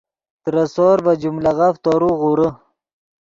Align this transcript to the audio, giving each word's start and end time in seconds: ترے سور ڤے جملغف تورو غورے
ترے 0.43 0.63
سور 0.73 0.97
ڤے 1.05 1.13
جملغف 1.21 1.75
تورو 1.83 2.09
غورے 2.19 2.49